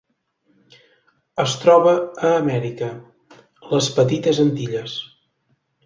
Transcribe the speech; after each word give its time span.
Es 1.43 1.53
troba 1.65 1.93
a 2.05 2.33
Amèrica: 2.39 2.91
les 3.75 3.95
Petites 4.01 4.45
Antilles. 4.49 5.01